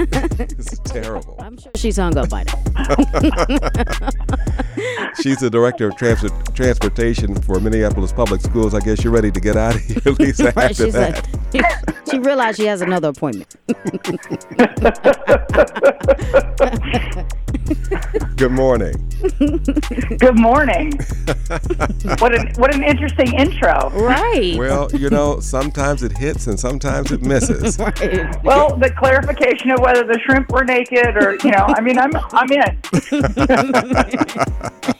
[0.06, 1.36] this is terrible.
[1.38, 2.54] I'm sure she's hung up by now.
[5.22, 6.24] She's the director of trans-
[6.54, 8.74] transportation for Minneapolis Public Schools.
[8.74, 10.44] I guess you're ready to get out of here, Lisa.
[10.56, 11.28] Right, after she's that.
[11.54, 13.56] like, she realized she has another appointment.
[18.36, 18.94] Good morning.
[20.18, 20.92] Good morning.
[22.18, 23.90] what an what an interesting intro.
[23.90, 24.56] Right.
[24.56, 27.78] Well, you know, sometimes it hits and sometimes it misses.
[27.78, 28.42] right.
[28.42, 32.12] Well, the clarification of whether the shrimp were naked or you know, I mean, I'm
[32.32, 32.78] I'm in.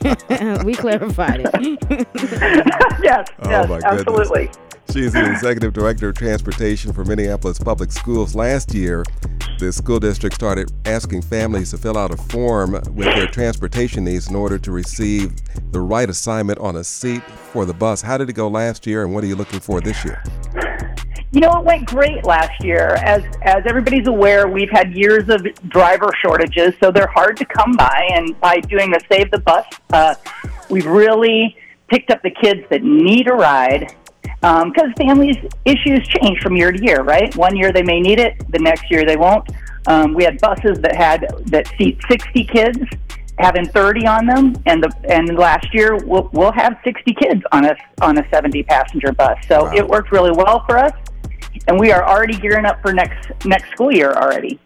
[0.64, 1.78] we clarified it.
[3.02, 3.84] yes, Oh, yes, my goodness.
[3.84, 4.50] absolutely.
[4.92, 8.34] She's the executive director of transportation for Minneapolis Public Schools.
[8.34, 9.04] Last year,
[9.60, 14.28] the school district started asking families to fill out a form with their transportation needs
[14.28, 15.32] in order to receive
[15.70, 17.22] the right assignment on a seat
[17.52, 18.02] for the bus.
[18.02, 20.20] How did it go last year, and what are you looking for this year?
[21.32, 22.96] You know, it went great last year.
[23.04, 27.72] As as everybody's aware, we've had years of driver shortages, so they're hard to come
[27.76, 28.08] by.
[28.12, 30.16] And by doing the Save the Bus, uh,
[30.70, 33.94] we've really picked up the kids that need a ride.
[34.40, 37.34] Because families' issues change from year to year, right?
[37.36, 39.48] One year they may need it, the next year they won't.
[39.86, 42.78] Um, we had buses that had that seat 60 kids,
[43.38, 47.66] having 30 on them, and the and last year we'll, we'll have 60 kids on
[47.66, 49.38] a on a 70 passenger bus.
[49.46, 49.72] So Wow.
[49.76, 50.92] it worked really well for us
[51.66, 54.58] and we are already gearing up for next next school year already.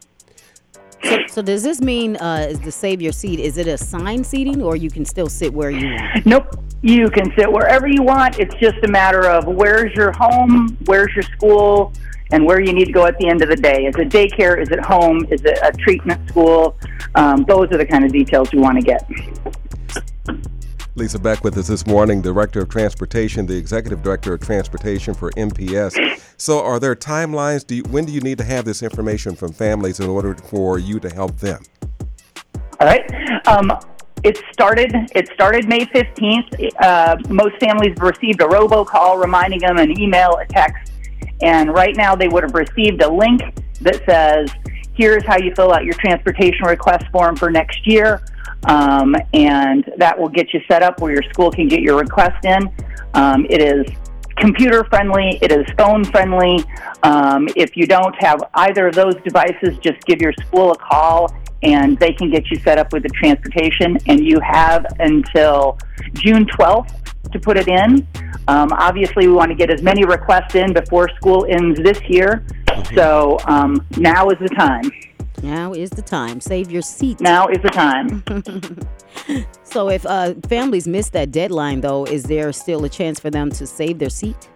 [1.02, 3.38] So, so does this mean uh, is the save your seat?
[3.38, 6.26] Is it assigned seating, or you can still sit where you want?
[6.26, 8.38] Nope, you can sit wherever you want.
[8.38, 11.92] It's just a matter of where's your home, where's your school,
[12.32, 13.86] and where you need to go at the end of the day.
[13.86, 14.60] Is it daycare?
[14.60, 15.26] Is it home?
[15.30, 16.76] Is it a treatment school?
[17.14, 19.08] Um, those are the kind of details we want to get.
[20.96, 25.32] Lisa Beck with us this morning, Director of Transportation, the Executive Director of Transportation for
[25.32, 26.22] MPS.
[26.36, 27.66] So, are there timelines?
[27.66, 30.78] Do you, when do you need to have this information from families in order for
[30.78, 31.62] you to help them?
[32.80, 33.48] All right.
[33.48, 33.72] Um,
[34.22, 34.94] it started.
[35.16, 36.46] It started May fifteenth.
[36.80, 40.92] Uh, most families received a robocall reminding them, an email, a text,
[41.42, 43.42] and right now they would have received a link
[43.80, 44.48] that says,
[44.94, 48.22] "Here's how you fill out your transportation request form for next year,"
[48.66, 52.44] um, and that will get you set up where your school can get your request
[52.44, 52.70] in.
[53.14, 53.86] Um, it is
[54.36, 55.38] computer friendly.
[55.42, 56.64] It is phone friendly.
[57.02, 61.34] Um, if you don't have either of those devices, just give your school a call
[61.62, 63.96] and they can get you set up with the transportation.
[64.06, 65.78] And you have until
[66.14, 66.92] June 12th
[67.32, 68.06] to put it in.
[68.48, 72.44] Um, obviously, we want to get as many requests in before school ends this year.
[72.94, 74.90] So um, now is the time.
[75.44, 76.40] Now is the time.
[76.40, 77.20] Save your seat.
[77.20, 78.24] Now is the time.
[79.74, 83.50] So if uh, families miss that deadline, though, is there still a chance for them
[83.50, 84.48] to save their seat?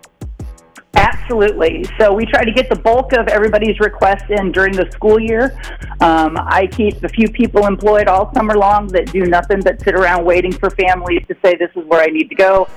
[0.95, 1.85] Absolutely.
[1.99, 5.61] So we try to get the bulk of everybody's requests in during the school year.
[6.01, 9.97] Um, I keep a few people employed all summer long that do nothing but sit
[9.97, 12.69] around waiting for families to say this is where I need to go.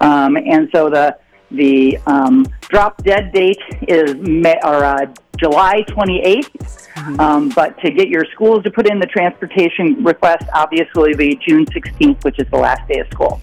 [0.00, 1.18] Um, and so the
[1.50, 5.04] the um, drop dead date is May, or uh,
[5.40, 7.18] July 28th.
[7.18, 11.64] Um, but to get your schools to put in the transportation request, obviously the June
[11.66, 13.40] 16th, which is the last day of school.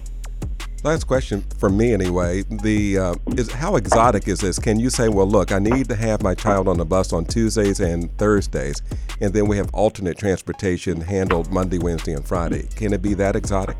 [0.84, 2.44] Last question for me, anyway.
[2.62, 4.60] The uh, is how exotic is this?
[4.60, 7.24] Can you say, well, look, I need to have my child on the bus on
[7.24, 8.80] Tuesdays and Thursdays,
[9.20, 12.68] and then we have alternate transportation handled Monday, Wednesday, and Friday.
[12.76, 13.76] Can it be that exotic?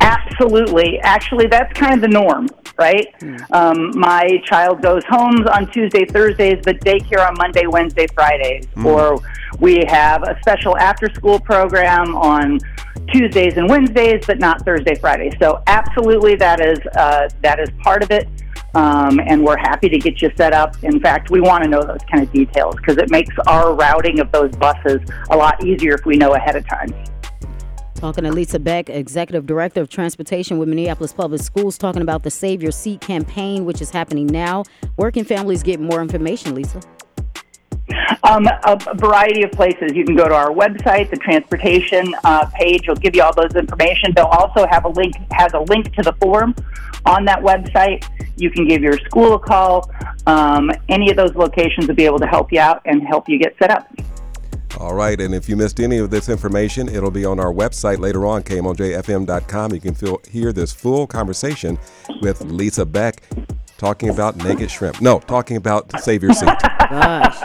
[0.00, 1.00] Absolutely.
[1.00, 2.48] Actually, that's kind of the norm,
[2.78, 3.06] right?
[3.52, 8.66] Um, my child goes homes on Tuesday, Thursdays, but daycare on Monday, Wednesday, Fridays.
[8.86, 9.20] Or
[9.60, 12.58] we have a special after school program on
[13.12, 15.30] Tuesdays and Wednesdays, but not Thursday, Friday.
[15.40, 18.28] So, absolutely, that is uh, that is part of it.
[18.74, 20.82] Um, and we're happy to get you set up.
[20.82, 24.18] In fact, we want to know those kind of details because it makes our routing
[24.18, 26.92] of those buses a lot easier if we know ahead of time.
[28.04, 32.30] Talking to Lisa Beck, Executive Director of Transportation with Minneapolis Public Schools, talking about the
[32.30, 34.64] Save Your Seat campaign, which is happening now.
[34.96, 36.82] Where can families get more information, Lisa?
[38.22, 39.92] Um, a, a variety of places.
[39.94, 42.86] You can go to our website, the transportation uh, page.
[42.86, 44.12] will give you all those information.
[44.14, 46.54] They'll also have a link has a link to the form
[47.06, 48.06] on that website.
[48.36, 49.90] You can give your school a call.
[50.26, 53.38] Um, any of those locations will be able to help you out and help you
[53.38, 53.88] get set up.
[54.78, 57.98] All right, and if you missed any of this information, it'll be on our website
[57.98, 59.72] later on, kmojfm.com.
[59.72, 61.78] You can feel, hear this full conversation
[62.20, 63.22] with Lisa Beck
[63.78, 65.00] talking about naked shrimp.
[65.00, 66.46] No, talking about Save Your Seat.
[66.46, 67.36] Gosh.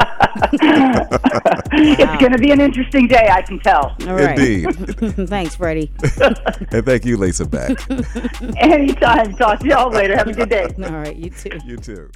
[1.72, 3.96] It's going to be an interesting day, I can tell.
[4.08, 4.38] All right.
[4.38, 5.28] Indeed.
[5.30, 5.92] Thanks, Freddie.
[6.72, 7.78] and thank you, Lisa Beck.
[8.58, 9.36] Anytime.
[9.36, 10.16] Talk to y'all later.
[10.16, 10.68] Have a good day.
[10.84, 11.58] All right, you too.
[11.66, 12.10] you too.